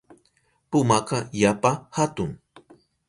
Pumaka 0.69 1.17
yapa 1.41 1.71
hatun. 1.95 2.31